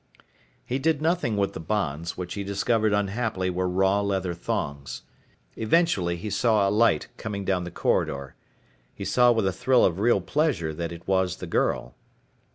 He 0.65 0.79
did 0.79 0.99
nothing 0.99 1.37
with 1.37 1.53
the 1.53 1.59
bonds, 1.59 2.17
which 2.17 2.33
he 2.33 2.43
discovered 2.43 2.91
unhappily 2.91 3.51
were 3.51 3.69
raw 3.69 4.01
leather 4.01 4.33
thongs. 4.33 5.03
Eventually 5.55 6.17
he 6.17 6.31
saw 6.31 6.67
a 6.67 6.71
light 6.71 7.09
coming 7.17 7.45
down 7.45 7.65
the 7.65 7.69
corridor. 7.69 8.33
He 8.95 9.05
saw 9.05 9.31
with 9.31 9.45
a 9.45 9.53
thrill 9.53 9.85
of 9.85 9.99
real 9.99 10.19
pleasure 10.19 10.73
that 10.73 10.91
it 10.91 11.07
was 11.07 11.35
the 11.35 11.45
girl. 11.45 11.93